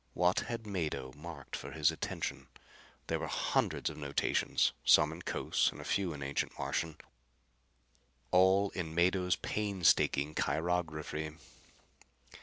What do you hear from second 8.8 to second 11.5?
Mado's painstaking chirography.